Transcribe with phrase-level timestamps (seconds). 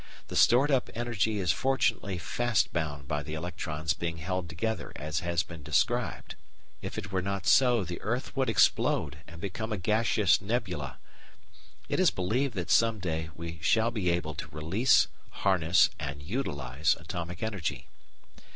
[0.29, 5.19] The stored up energy is fortunately fast bound by the electrons being held together as
[5.19, 6.33] has been described.
[6.81, 10.97] If it were not so "the earth would explode and become a gaseous nebula"!
[11.87, 16.95] It is believed that some day we shall be able to release, harness, and utilise
[16.95, 17.87] atomic energy.